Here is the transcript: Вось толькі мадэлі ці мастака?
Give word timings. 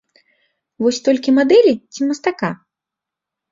Вось 0.85 1.01
толькі 1.09 1.35
мадэлі 1.37 1.73
ці 1.93 2.01
мастака? 2.09 2.53